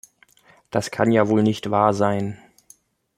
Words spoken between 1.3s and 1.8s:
nicht